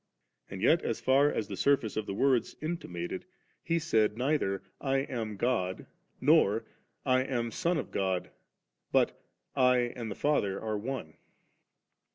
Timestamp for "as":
0.81-0.99, 1.31-1.47